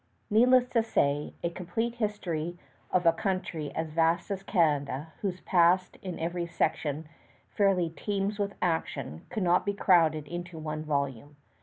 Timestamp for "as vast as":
3.75-4.41